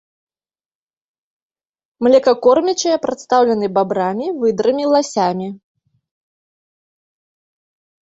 [2.07, 5.55] Млекакормячыя прадстаўлены бабрамі, выдрамі, ласямі.